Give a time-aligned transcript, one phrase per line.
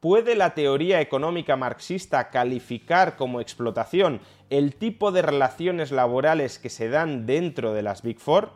[0.00, 6.88] ¿Puede la teoría económica marxista calificar como explotación el tipo de relaciones laborales que se
[6.88, 8.52] dan dentro de las Big Four?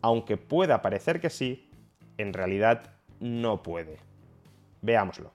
[0.00, 1.70] Aunque pueda parecer que sí,
[2.16, 3.98] en realidad no puede.
[4.80, 5.34] Veámoslo.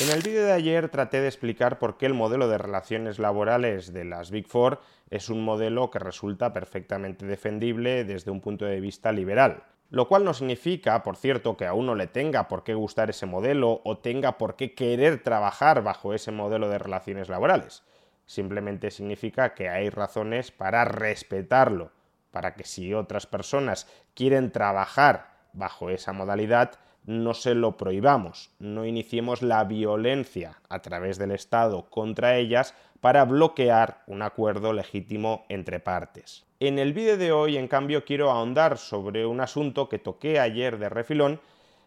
[0.00, 3.92] En el vídeo de ayer traté de explicar por qué el modelo de relaciones laborales
[3.92, 8.80] de las Big Four es un modelo que resulta perfectamente defendible desde un punto de
[8.80, 9.62] vista liberal.
[9.94, 13.26] Lo cual no significa, por cierto, que a uno le tenga por qué gustar ese
[13.26, 17.84] modelo o tenga por qué querer trabajar bajo ese modelo de relaciones laborales.
[18.26, 21.92] Simplemente significa que hay razones para respetarlo,
[22.32, 26.72] para que si otras personas quieren trabajar bajo esa modalidad,
[27.04, 32.74] no se lo prohibamos, no iniciemos la violencia a través del Estado contra ellas
[33.04, 36.46] para bloquear un acuerdo legítimo entre partes.
[36.58, 40.78] En el vídeo de hoy, en cambio, quiero ahondar sobre un asunto que toqué ayer
[40.78, 41.38] de refilón,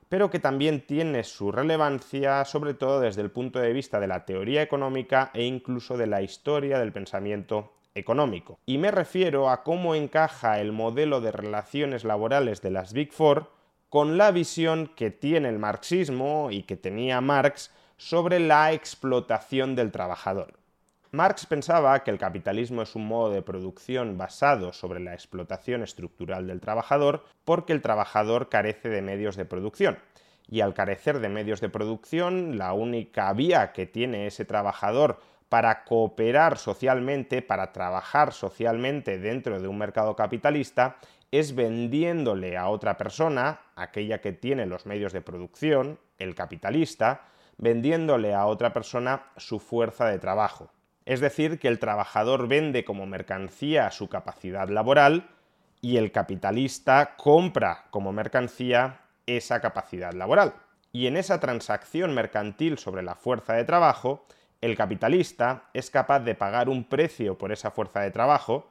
[0.10, 4.26] pero que también tiene su relevancia, sobre todo desde el punto de vista de la
[4.26, 8.60] teoría económica e incluso de la historia del pensamiento económico.
[8.68, 13.50] Y me refiero a cómo encaja el modelo de relaciones laborales de las Big Four
[13.90, 19.92] con la visión que tiene el marxismo y que tenía Marx sobre la explotación del
[19.92, 20.54] trabajador.
[21.12, 26.48] Marx pensaba que el capitalismo es un modo de producción basado sobre la explotación estructural
[26.48, 30.00] del trabajador porque el trabajador carece de medios de producción.
[30.50, 35.86] Y al carecer de medios de producción, la única vía que tiene ese trabajador para
[35.86, 40.98] cooperar socialmente, para trabajar socialmente dentro de un mercado capitalista,
[41.32, 47.22] es vendiéndole a otra persona, aquella que tiene los medios de producción, el capitalista,
[47.58, 50.70] vendiéndole a otra persona su fuerza de trabajo.
[51.08, 55.30] Es decir, que el trabajador vende como mercancía su capacidad laboral
[55.80, 60.56] y el capitalista compra como mercancía esa capacidad laboral.
[60.92, 64.26] Y en esa transacción mercantil sobre la fuerza de trabajo,
[64.60, 68.70] el capitalista es capaz de pagar un precio por esa fuerza de trabajo,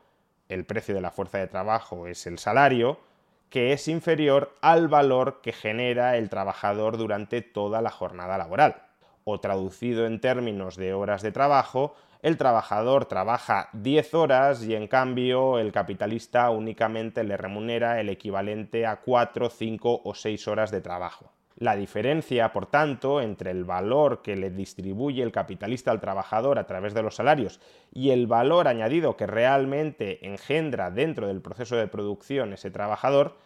[0.51, 3.01] el precio de la fuerza de trabajo es el salario,
[3.49, 8.83] que es inferior al valor que genera el trabajador durante toda la jornada laboral.
[9.25, 11.95] O traducido en términos de horas de trabajo,
[12.27, 18.85] el trabajador trabaja 10 horas y en cambio el capitalista únicamente le remunera el equivalente
[18.85, 21.31] a 4, 5 o 6 horas de trabajo.
[21.55, 26.67] La diferencia, por tanto, entre el valor que le distribuye el capitalista al trabajador a
[26.67, 27.61] través de los salarios
[27.93, 33.37] y el valor añadido que realmente engendra dentro del proceso de producción ese trabajador,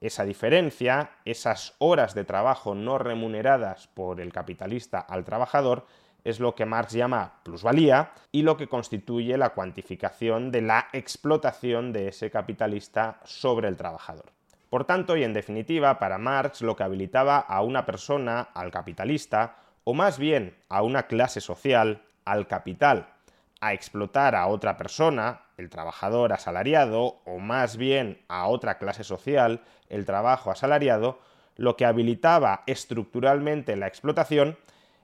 [0.00, 5.84] esa diferencia, esas horas de trabajo no remuneradas por el capitalista al trabajador,
[6.24, 11.92] es lo que Marx llama plusvalía y lo que constituye la cuantificación de la explotación
[11.92, 14.26] de ese capitalista sobre el trabajador.
[14.70, 19.56] Por tanto, y en definitiva, para Marx lo que habilitaba a una persona, al capitalista,
[19.84, 23.08] o más bien a una clase social, al capital,
[23.60, 29.60] a explotar a otra persona, el trabajador asalariado, o más bien a otra clase social,
[29.88, 31.20] el trabajo asalariado,
[31.56, 34.56] lo que habilitaba estructuralmente la explotación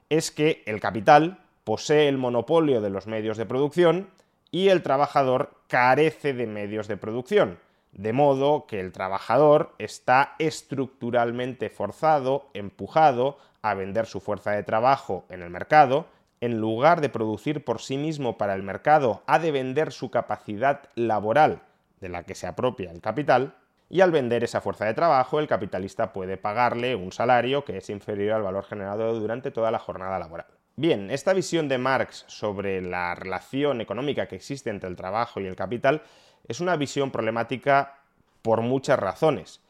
[0.09, 4.09] es que el capital posee el monopolio de los medios de producción
[4.51, 7.59] y el trabajador carece de medios de producción
[7.91, 15.25] de modo que el trabajador está estructuralmente forzado, empujado a vender su fuerza de trabajo
[15.29, 16.05] en el mercado,
[16.41, 20.89] en lugar de producir por sí mismo para el mercado, ha de vender su capacidad
[20.95, 21.61] laboral
[21.99, 23.55] de la que se apropia el capital,
[23.89, 27.89] y al vender esa fuerza de trabajo el capitalista puede pagarle un salario que es
[27.89, 30.45] inferior al valor generado durante toda la jornada laboral.
[30.75, 35.45] Bien, esta visión de Marx sobre la relación económica que existe entre el trabajo y
[35.45, 36.03] el capital
[36.47, 37.99] es una visión problemática
[38.41, 39.61] por muchas razones.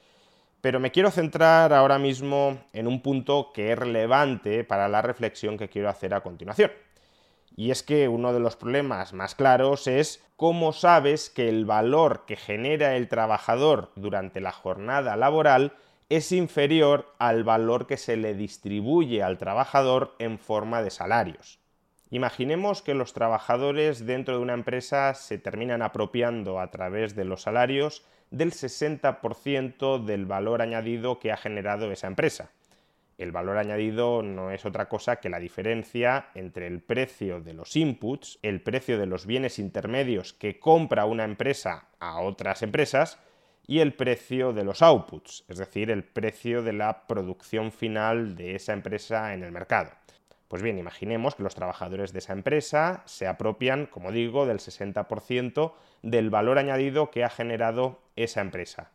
[0.61, 5.57] Pero me quiero centrar ahora mismo en un punto que es relevante para la reflexión
[5.57, 6.71] que quiero hacer a continuación.
[7.59, 12.23] Y es que uno de los problemas más claros es cómo sabes que el valor
[12.25, 15.73] que genera el trabajador durante la jornada laboral
[16.07, 21.59] es inferior al valor que se le distribuye al trabajador en forma de salarios.
[22.09, 27.41] Imaginemos que los trabajadores dentro de una empresa se terminan apropiando a través de los
[27.41, 32.51] salarios del 60% del valor añadido que ha generado esa empresa.
[33.19, 37.75] El valor añadido no es otra cosa que la diferencia entre el precio de los
[37.75, 43.19] inputs, el precio de los bienes intermedios que compra una empresa a otras empresas
[43.67, 48.55] y el precio de los outputs, es decir, el precio de la producción final de
[48.55, 49.91] esa empresa en el mercado.
[50.47, 55.73] Pues bien, imaginemos que los trabajadores de esa empresa se apropian, como digo, del 60%
[56.03, 58.91] del valor añadido que ha generado esa empresa.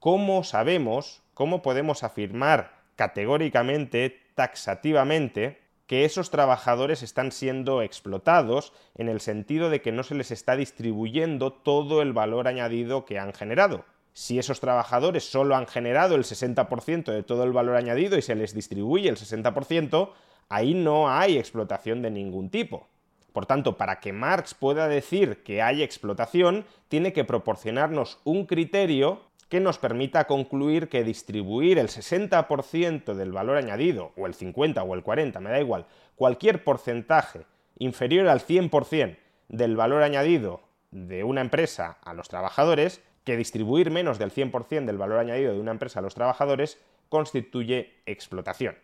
[0.00, 9.20] ¿Cómo sabemos, cómo podemos afirmar categóricamente, taxativamente, que esos trabajadores están siendo explotados en el
[9.20, 13.84] sentido de que no se les está distribuyendo todo el valor añadido que han generado.
[14.14, 18.34] Si esos trabajadores solo han generado el 60% de todo el valor añadido y se
[18.34, 20.10] les distribuye el 60%,
[20.48, 22.88] ahí no hay explotación de ningún tipo.
[23.32, 29.22] Por tanto, para que Marx pueda decir que hay explotación, tiene que proporcionarnos un criterio
[29.52, 34.94] que nos permita concluir que distribuir el 60% del valor añadido, o el 50 o
[34.94, 35.84] el 40, me da igual,
[36.16, 37.44] cualquier porcentaje
[37.76, 39.18] inferior al 100%
[39.50, 44.96] del valor añadido de una empresa a los trabajadores, que distribuir menos del 100% del
[44.96, 48.78] valor añadido de una empresa a los trabajadores constituye explotación.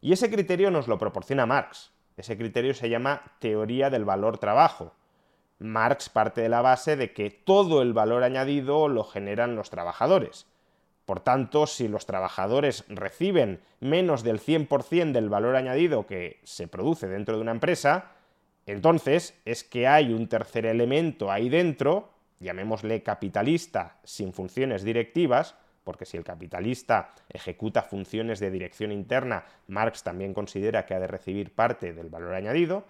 [0.00, 1.92] Y ese criterio nos lo proporciona Marx.
[2.16, 4.94] Ese criterio se llama teoría del valor trabajo,
[5.60, 10.46] Marx parte de la base de que todo el valor añadido lo generan los trabajadores.
[11.04, 17.08] Por tanto, si los trabajadores reciben menos del 100% del valor añadido que se produce
[17.08, 18.12] dentro de una empresa,
[18.66, 26.06] entonces es que hay un tercer elemento ahí dentro, llamémosle capitalista sin funciones directivas, porque
[26.06, 31.52] si el capitalista ejecuta funciones de dirección interna, Marx también considera que ha de recibir
[31.52, 32.84] parte del valor añadido,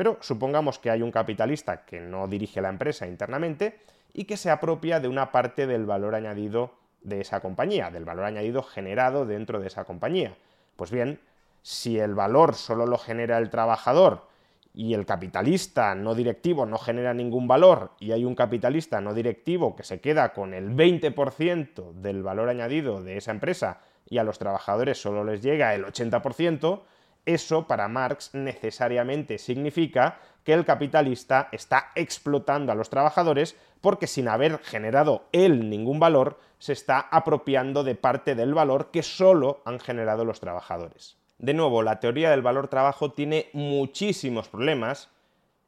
[0.00, 3.80] pero supongamos que hay un capitalista que no dirige la empresa internamente
[4.14, 8.24] y que se apropia de una parte del valor añadido de esa compañía, del valor
[8.24, 10.38] añadido generado dentro de esa compañía.
[10.76, 11.20] Pues bien,
[11.60, 14.26] si el valor solo lo genera el trabajador
[14.72, 19.76] y el capitalista no directivo no genera ningún valor y hay un capitalista no directivo
[19.76, 24.38] que se queda con el 20% del valor añadido de esa empresa y a los
[24.38, 26.80] trabajadores solo les llega el 80%,
[27.26, 34.28] eso para Marx necesariamente significa que el capitalista está explotando a los trabajadores porque sin
[34.28, 39.80] haber generado él ningún valor, se está apropiando de parte del valor que solo han
[39.80, 41.16] generado los trabajadores.
[41.38, 45.08] De nuevo, la teoría del valor trabajo tiene muchísimos problemas.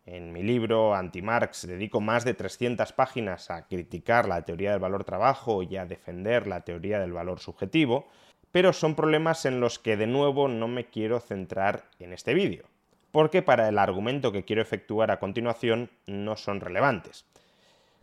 [0.05, 5.05] En mi libro Anti-Marx dedico más de 300 páginas a criticar la teoría del valor
[5.05, 8.09] trabajo y a defender la teoría del valor subjetivo,
[8.53, 12.67] pero son problemas en los que de nuevo no me quiero centrar en este vídeo,
[13.11, 17.25] porque para el argumento que quiero efectuar a continuación no son relevantes.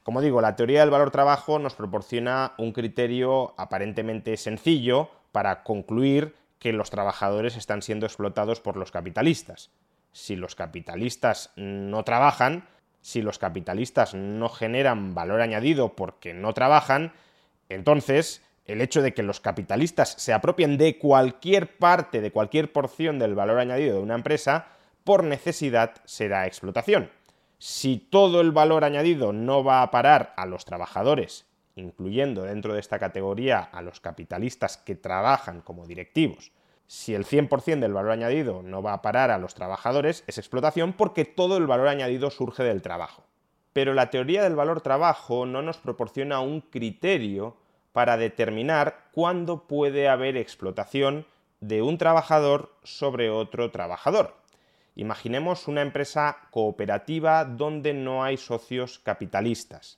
[0.04, 6.36] Como digo, la teoría del valor trabajo nos proporciona un criterio aparentemente sencillo para concluir
[6.58, 9.70] que los trabajadores están siendo explotados por los capitalistas.
[10.12, 12.68] Si los capitalistas no trabajan,
[13.02, 17.14] si los capitalistas no generan valor añadido porque no trabajan,
[17.70, 23.18] entonces el hecho de que los capitalistas se apropien de cualquier parte, de cualquier porción
[23.18, 24.68] del valor añadido de una empresa,
[25.04, 27.10] por necesidad será explotación.
[27.58, 31.46] Si todo el valor añadido no va a parar a los trabajadores,
[31.76, 36.52] incluyendo dentro de esta categoría a los capitalistas que trabajan como directivos,
[36.86, 40.94] si el 100% del valor añadido no va a parar a los trabajadores, es explotación
[40.94, 43.24] porque todo el valor añadido surge del trabajo.
[43.74, 47.58] Pero la teoría del valor trabajo no nos proporciona un criterio
[47.92, 51.26] para determinar cuándo puede haber explotación
[51.60, 54.36] de un trabajador sobre otro trabajador.
[54.96, 59.98] Imaginemos una empresa cooperativa donde no hay socios capitalistas.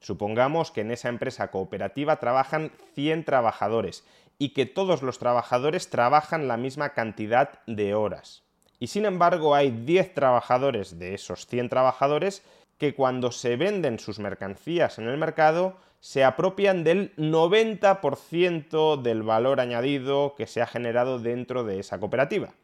[0.00, 4.04] Supongamos que en esa empresa cooperativa trabajan 100 trabajadores
[4.38, 8.44] y que todos los trabajadores trabajan la misma cantidad de horas.
[8.78, 12.42] Y sin embargo hay 10 trabajadores de esos 100 trabajadores
[12.78, 15.76] que cuando se venden sus mercancías en el mercado
[16.06, 22.54] se apropian del 90% del valor añadido que se ha generado dentro de esa cooperativa.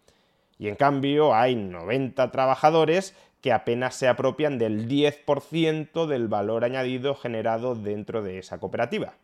[0.59, 7.17] Y en cambio hay 90 trabajadores que apenas se apropian del 10% del valor añadido
[7.17, 9.15] generado dentro de esa cooperativa.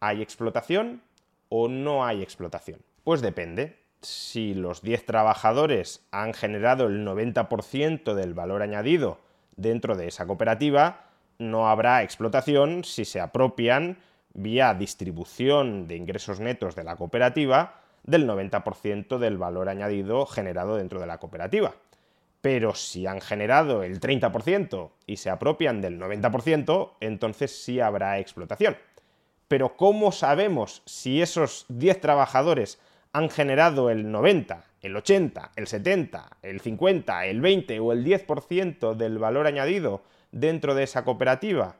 [0.00, 1.02] ¿Hay explotación
[1.48, 2.80] o no hay explotación?
[3.04, 3.76] Pues depende.
[4.00, 9.20] Si los 10 trabajadores han generado el 90% del valor añadido
[9.54, 11.05] dentro de esa cooperativa,
[11.38, 13.98] no habrá explotación si se apropian
[14.34, 21.00] vía distribución de ingresos netos de la cooperativa del 90% del valor añadido generado dentro
[21.00, 21.74] de la cooperativa.
[22.40, 28.76] Pero si han generado el 30% y se apropian del 90%, entonces sí habrá explotación.
[29.48, 32.78] Pero ¿cómo sabemos si esos 10 trabajadores
[33.12, 38.94] han generado el 90, el 80, el 70, el 50, el 20 o el 10%
[38.94, 40.02] del valor añadido
[40.36, 41.76] dentro de esa cooperativa?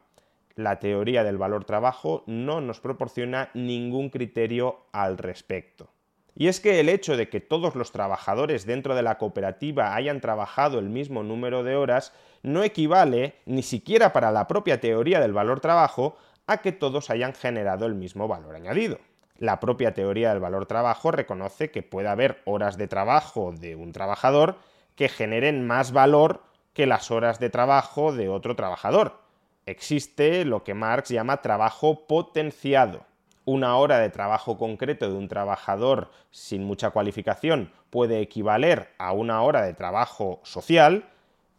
[0.54, 5.90] La teoría del valor trabajo no nos proporciona ningún criterio al respecto.
[6.34, 10.20] Y es que el hecho de que todos los trabajadores dentro de la cooperativa hayan
[10.20, 15.32] trabajado el mismo número de horas no equivale, ni siquiera para la propia teoría del
[15.32, 18.98] valor trabajo, a que todos hayan generado el mismo valor añadido.
[19.38, 23.92] La propia teoría del valor trabajo reconoce que puede haber horas de trabajo de un
[23.92, 24.56] trabajador
[24.94, 26.45] que generen más valor
[26.76, 29.22] que las horas de trabajo de otro trabajador.
[29.64, 33.06] Existe lo que Marx llama trabajo potenciado.
[33.46, 39.40] Una hora de trabajo concreto de un trabajador sin mucha cualificación puede equivaler a una
[39.40, 41.08] hora de trabajo social,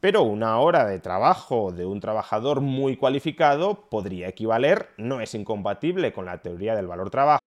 [0.01, 6.13] pero una hora de trabajo de un trabajador muy cualificado podría equivaler, no es incompatible
[6.13, 7.46] con la teoría del valor trabajo.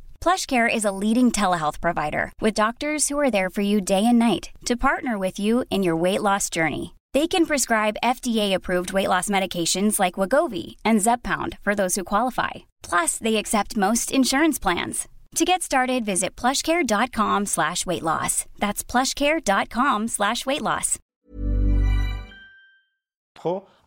[0.21, 4.19] PlushCare is a leading telehealth provider with doctors who are there for you day and
[4.19, 6.95] night to partner with you in your weight loss journey.
[7.13, 12.51] They can prescribe FDA-approved weight loss medications like Wagovi and Zepbound for those who qualify.
[12.83, 15.07] Plus, they accept most insurance plans.
[15.35, 18.45] To get started, visit plushcare.com slash weight loss.
[18.59, 20.99] That's plushcare.com slash weight loss.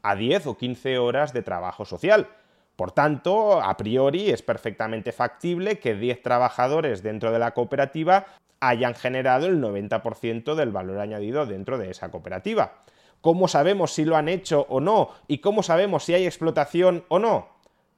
[0.02, 2.26] A 10 o 15 horas de trabajo social.
[2.76, 8.26] Por tanto, a priori es perfectamente factible que 10 trabajadores dentro de la cooperativa
[8.60, 12.78] hayan generado el 90% del valor añadido dentro de esa cooperativa.
[13.20, 15.10] ¿Cómo sabemos si lo han hecho o no?
[15.28, 17.48] ¿Y cómo sabemos si hay explotación o no?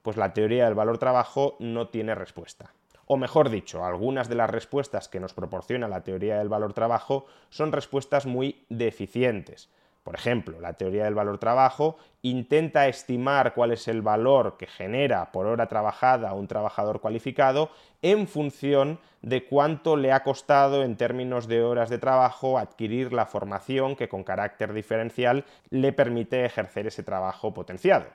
[0.03, 2.73] Pues la teoría del valor trabajo no tiene respuesta.
[3.07, 7.27] O mejor dicho, algunas de las respuestas que nos proporciona la teoría del valor trabajo
[7.51, 9.69] son respuestas muy deficientes.
[10.07, 15.33] Por ejemplo, la teoría del valor trabajo intenta estimar cuál es el valor que genera
[15.33, 17.71] por hora trabajada un trabajador cualificado
[18.03, 23.27] en función de cuánto le ha costado en términos de horas de trabajo adquirir la
[23.27, 28.07] formación que con carácter diferencial le permite ejercer ese trabajo potenciado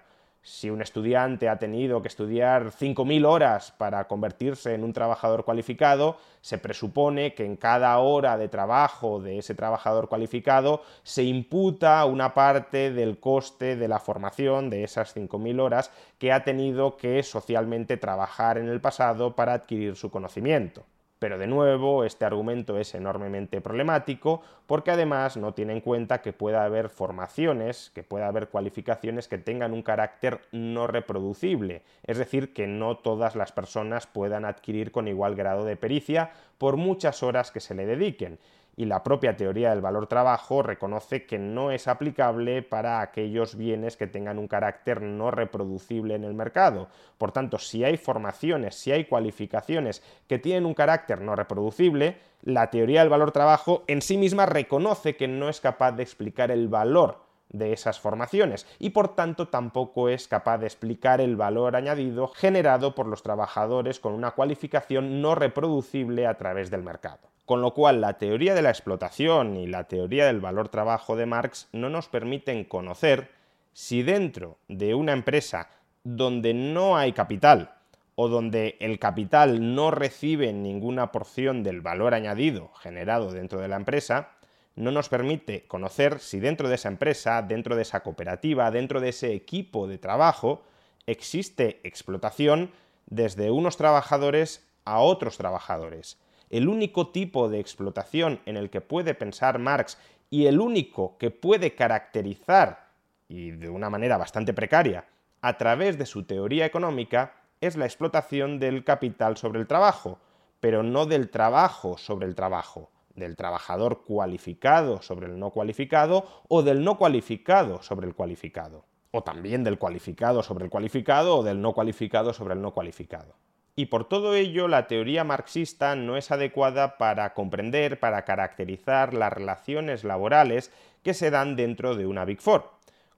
[0.44, 6.18] si un estudiante ha tenido que estudiar 5.000 horas para convertirse en un trabajador cualificado,
[6.42, 12.34] se presupone que en cada hora de trabajo de ese trabajador cualificado se imputa una
[12.34, 17.98] parte del coste de la formación de esas 5.000 horas que ha tenido que socialmente
[17.98, 20.84] trabajar en el pasado para adquirir su conocimiento.
[21.22, 26.34] Pero de nuevo, este argumento es enormemente problemático porque además no tiene en cuenta que
[26.34, 32.54] pueda haber formaciones, que pueda haber cualificaciones que tengan un carácter no reproducible, es decir,
[32.54, 37.52] que no todas las personas puedan adquirir con igual grado de pericia por muchas horas
[37.52, 38.40] que se le dediquen
[38.76, 43.98] y la propia teoría del valor trabajo reconoce que no es aplicable para aquellos bienes
[43.98, 46.88] que tengan un carácter no reproducible en el mercado.
[47.18, 52.70] Por tanto, si hay formaciones, si hay cualificaciones que tienen un carácter no reproducible, la
[52.70, 56.68] teoría del valor trabajo en sí misma reconoce que no es capaz de explicar el
[56.68, 62.30] valor de esas formaciones y por tanto tampoco es capaz de explicar el valor añadido
[62.30, 67.31] generado por los trabajadores con una cualificación no reproducible a través del mercado.
[67.46, 71.26] Con lo cual, la teoría de la explotación y la teoría del valor trabajo de
[71.26, 73.32] Marx no nos permiten conocer
[73.74, 75.70] si dentro de una empresa
[76.04, 77.74] donde no hay capital
[78.16, 83.78] o donde el capital no recibe ninguna porción del valor añadido generado dentro de la
[83.78, 84.30] empresa,
[84.76, 89.10] no nos permite conocer si dentro de esa empresa, dentro de esa cooperativa, dentro de
[89.10, 90.64] ese equipo de trabajo,
[91.06, 92.72] existe explotación
[93.08, 96.18] desde unos trabajadores a otros trabajadores
[96.52, 99.98] el único tipo de explotación en el que puede pensar Marx
[100.30, 102.92] y el único que puede caracterizar
[103.30, 105.06] y de una manera bastante precaria,
[105.42, 110.20] a través de su teoría económica, es la explotación del capital sobre el trabajo,
[110.60, 116.62] pero no del trabajo sobre el trabajo, del trabajador cualificado sobre el no cualificado o
[116.62, 121.62] del no cualificado sobre el cualificado, o también del cualificado sobre el cualificado o del
[121.62, 123.36] no cualificado sobre el no cualificado.
[123.76, 129.32] Y por todo ello, la teoría marxista no es adecuada para comprender, para caracterizar las
[129.32, 130.72] relaciones laborales
[131.04, 132.70] que se dan dentro de una Big Four.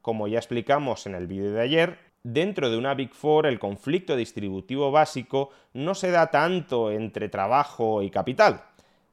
[0.01, 4.15] Como ya explicamos en el vídeo de ayer, dentro de una Big Four el conflicto
[4.15, 8.61] distributivo básico no se da tanto entre trabajo y capital,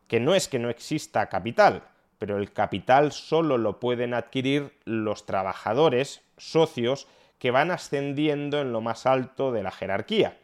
[0.09, 1.85] que no es que no exista capital,
[2.19, 8.83] pero el capital solo lo pueden adquirir los trabajadores, socios, que van ascendiendo en lo
[8.83, 10.37] más alto de la jerarquía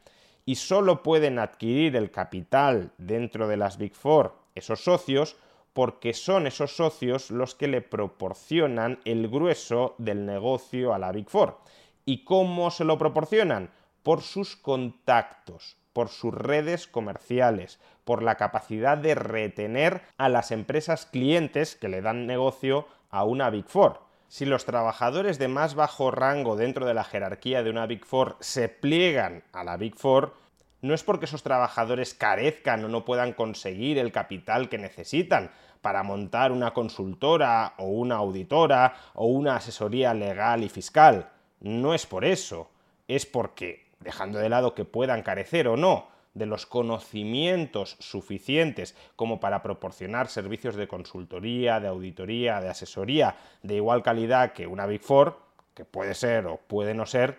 [0.47, 5.37] y solo pueden adquirir el capital dentro de las Big Four esos socios
[5.75, 11.29] porque son esos socios los que le proporcionan el grueso del negocio a la Big
[11.29, 11.59] Four.
[12.07, 13.71] ¿Y cómo se lo proporcionan?
[14.03, 21.05] Por sus contactos, por sus redes comerciales, por la capacidad de retener a las empresas
[21.05, 24.06] clientes que le dan negocio a una Big Four.
[24.29, 28.37] Si los trabajadores de más bajo rango dentro de la jerarquía de una Big Four
[28.41, 30.35] se pliegan a la Big Four,
[30.83, 36.03] no es porque esos trabajadores carezcan o no puedan conseguir el capital que necesitan para
[36.03, 41.31] montar una consultora o una auditora o una asesoría legal y fiscal.
[41.61, 42.71] No es por eso,
[43.09, 49.41] es porque, dejando de lado que puedan carecer o no de los conocimientos suficientes como
[49.41, 55.03] para proporcionar servicios de consultoría, de auditoría, de asesoría de igual calidad que una Big
[55.03, 55.39] Four,
[55.75, 57.39] que puede ser o puede no ser,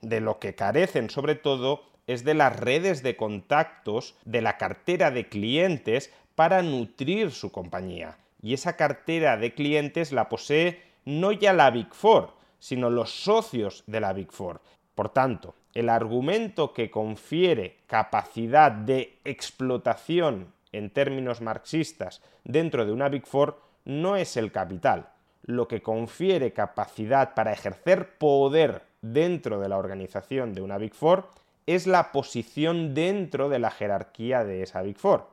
[0.00, 5.10] de lo que carecen sobre todo es de las redes de contactos, de la cartera
[5.10, 8.18] de clientes para nutrir su compañía.
[8.40, 13.82] Y esa cartera de clientes la posee no ya la Big Four, sino los socios
[13.88, 14.60] de la Big Four.
[14.94, 23.10] Por tanto, el argumento que confiere capacidad de explotación en términos marxistas dentro de una
[23.10, 25.10] Big Four no es el capital.
[25.42, 31.28] Lo que confiere capacidad para ejercer poder dentro de la organización de una Big Four
[31.66, 35.28] es la posición dentro de la jerarquía de esa Big Four.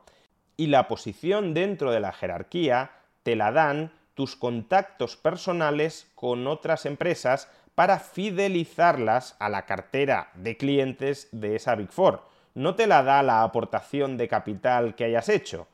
[0.58, 2.90] Y la posición dentro de la jerarquía
[3.22, 10.56] te la dan tus contactos personales con otras empresas para fidelizarlas a la cartera de
[10.56, 12.22] clientes de esa Big Four.
[12.54, 15.66] No te la da la aportación de capital que hayas hecho.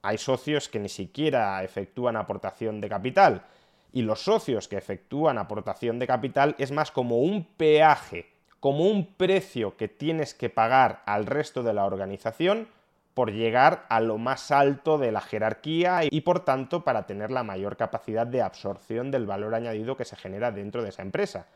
[0.00, 3.44] Hay socios que ni siquiera efectúan aportación de capital.
[3.92, 9.14] Y los socios que efectúan aportación de capital es más como un peaje, como un
[9.14, 12.68] precio que tienes que pagar al resto de la organización
[13.14, 17.42] por llegar a lo más alto de la jerarquía y por tanto para tener la
[17.42, 21.46] mayor capacidad de absorción del valor añadido que se genera dentro de esa empresa.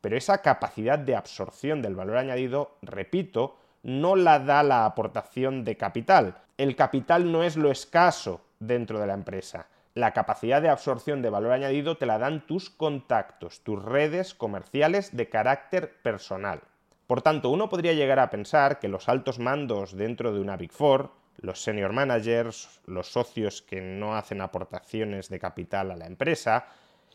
[0.00, 5.76] Pero esa capacidad de absorción del valor añadido, repito, no la da la aportación de
[5.76, 6.38] capital.
[6.58, 9.68] El capital no es lo escaso dentro de la empresa.
[9.94, 15.16] La capacidad de absorción de valor añadido te la dan tus contactos, tus redes comerciales
[15.16, 16.60] de carácter personal.
[17.06, 20.72] Por tanto, uno podría llegar a pensar que los altos mandos dentro de una Big
[20.72, 26.66] Four, los senior managers, los socios que no hacen aportaciones de capital a la empresa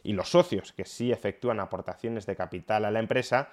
[0.01, 3.49] y los socios que sí efectúan aportaciones de capital a la empresa,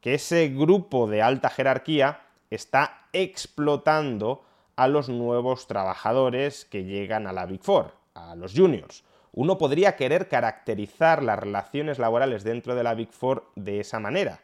[0.00, 4.44] que ese grupo de alta jerarquía está explotando
[4.76, 9.04] a los nuevos trabajadores que llegan a la Big Four, a los juniors.
[9.34, 14.40] Uno podría querer caracterizar las relaciones laborales dentro de la Big Four de esa manera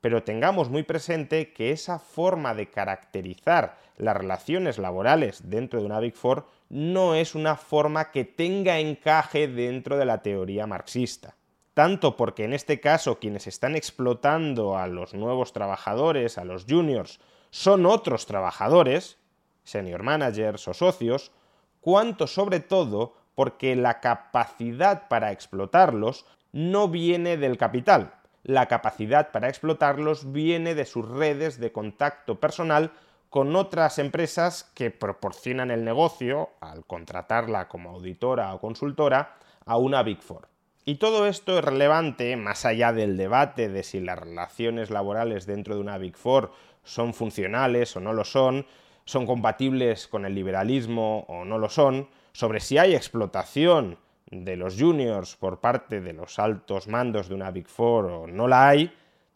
[0.00, 6.00] pero tengamos muy presente que esa forma de caracterizar las relaciones laborales dentro de una
[6.00, 11.34] Big Four no es una forma que tenga encaje dentro de la teoría marxista.
[11.74, 17.20] Tanto porque en este caso quienes están explotando a los nuevos trabajadores, a los juniors,
[17.50, 19.18] son otros trabajadores,
[19.64, 21.32] senior managers o socios,
[21.80, 29.48] cuanto sobre todo porque la capacidad para explotarlos no viene del capital, la capacidad para
[29.48, 32.92] explotarlos viene de sus redes de contacto personal
[33.30, 40.02] con otras empresas que proporcionan el negocio, al contratarla como auditora o consultora, a una
[40.02, 40.48] Big Four.
[40.84, 45.74] Y todo esto es relevante más allá del debate de si las relaciones laborales dentro
[45.74, 46.52] de una Big Four
[46.84, 48.66] son funcionales o no lo son,
[49.04, 53.98] son compatibles con el liberalismo o no lo son, sobre si hay explotación
[54.30, 58.48] de los juniors por parte de los altos mandos de una Big Four o no
[58.48, 58.92] la hay,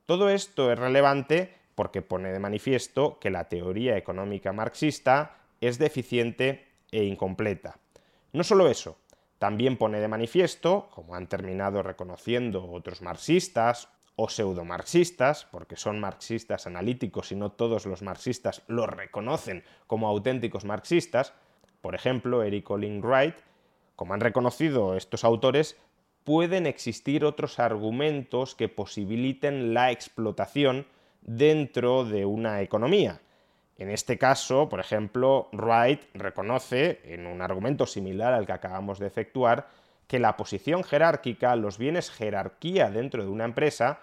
[0.06, 6.66] todo esto es relevante porque pone de manifiesto que la teoría económica marxista es deficiente
[6.90, 7.78] e incompleta.
[8.32, 8.98] No solo eso,
[9.42, 16.68] También pone de manifiesto, como han terminado reconociendo otros marxistas o pseudomarxistas, porque son marxistas
[16.68, 21.32] analíticos y no todos los marxistas lo reconocen como auténticos marxistas,
[21.80, 23.34] por ejemplo, Eric Olin Wright,
[24.02, 25.76] como han reconocido estos autores,
[26.24, 30.88] pueden existir otros argumentos que posibiliten la explotación
[31.20, 33.20] dentro de una economía.
[33.78, 39.06] En este caso, por ejemplo, Wright reconoce, en un argumento similar al que acabamos de
[39.06, 39.68] efectuar,
[40.08, 44.00] que la posición jerárquica, los bienes jerarquía dentro de una empresa,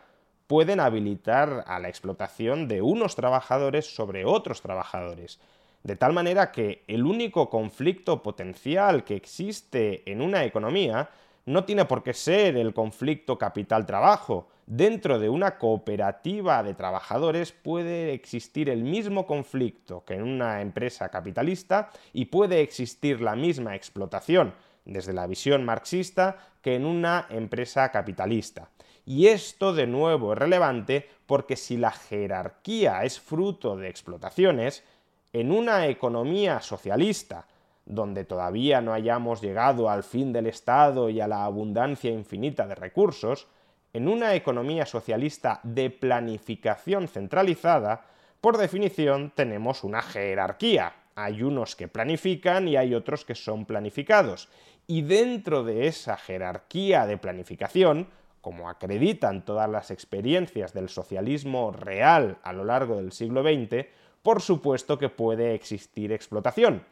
[0.47, 5.41] pueden habilitar a la explotación de unos trabajadores sobre otros trabajadores.
[5.89, 11.09] De tal manera que el único conflicto potencial que existe en una economía
[11.47, 14.49] no tiene por qué ser el conflicto capital-trabajo.
[14.67, 21.09] Dentro de una cooperativa de trabajadores puede existir el mismo conflicto que en una empresa
[21.09, 24.53] capitalista y puede existir la misma explotación
[24.85, 28.69] desde la visión marxista que en una empresa capitalista.
[29.07, 34.83] Y esto de nuevo es relevante porque si la jerarquía es fruto de explotaciones,
[35.33, 37.45] en una economía socialista,
[37.85, 42.75] donde todavía no hayamos llegado al fin del Estado y a la abundancia infinita de
[42.75, 43.47] recursos,
[43.93, 48.05] en una economía socialista de planificación centralizada,
[48.39, 50.93] por definición tenemos una jerarquía.
[51.15, 54.47] Hay unos que planifican y hay otros que son planificados.
[54.85, 58.07] Y dentro de esa jerarquía de planificación,
[58.41, 63.87] como acreditan todas las experiencias del socialismo real a lo largo del siglo XX,
[64.21, 66.83] por supuesto que puede existir explotación.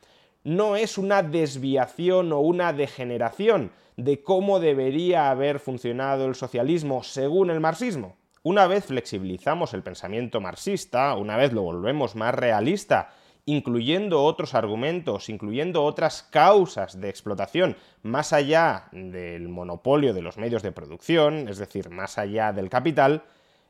[0.43, 7.49] No es una desviación o una degeneración de cómo debería haber funcionado el socialismo según
[7.49, 8.15] el marxismo.
[8.43, 13.09] Una vez flexibilizamos el pensamiento marxista, una vez lo volvemos más realista,
[13.45, 20.63] incluyendo otros argumentos, incluyendo otras causas de explotación más allá del monopolio de los medios
[20.63, 23.23] de producción, es decir, más allá del capital,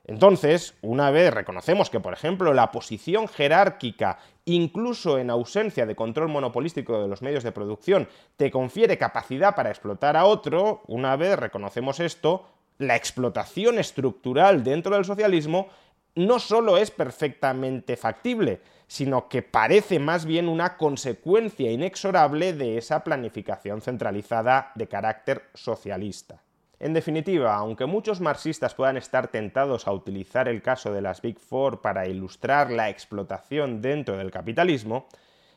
[0.07, 6.29] entonces, una vez reconocemos que, por ejemplo, la posición jerárquica, incluso en ausencia de control
[6.29, 11.37] monopolístico de los medios de producción, te confiere capacidad para explotar a otro, una vez
[11.37, 15.67] reconocemos esto, la explotación estructural dentro del socialismo
[16.15, 23.03] no solo es perfectamente factible, sino que parece más bien una consecuencia inexorable de esa
[23.03, 26.41] planificación centralizada de carácter socialista.
[26.79, 31.39] En definitiva, aunque muchos marxistas puedan estar tentados a utilizar el caso de las Big
[31.39, 35.07] Four para ilustrar la explotación dentro del capitalismo,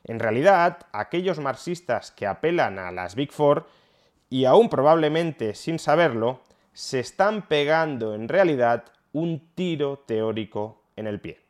[0.05, 3.67] en realidad aquellos marxistas que apelan a las Big Four,
[4.31, 6.41] y aún probablemente sin saberlo,
[6.73, 11.50] se están pegando en realidad un tiro teórico en el pie.